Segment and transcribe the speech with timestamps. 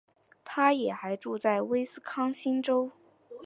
[0.43, 2.89] 她也还住在威斯康星州。